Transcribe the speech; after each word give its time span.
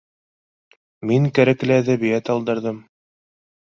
—Мин 1.11 1.29
кәрәкле 1.37 1.79
әҙәбиәт 1.85 2.35
алдырҙым 2.39 2.85